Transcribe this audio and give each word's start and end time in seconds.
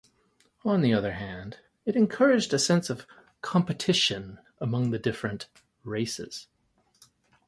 On 0.65 0.81
the 0.81 0.95
other 0.95 1.11
hand, 1.11 1.59
it 1.85 1.95
encouraged 1.95 2.55
a 2.55 2.57
sense 2.57 2.89
of 2.89 3.05
competition 3.43 4.39
among 4.59 4.89
the 4.89 4.97
different 4.97 5.47
'races'. 5.83 6.47